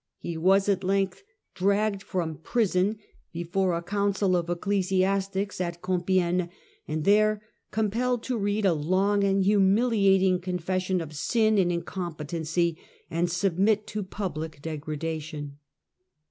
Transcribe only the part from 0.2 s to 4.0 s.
was at length dragged from prison before a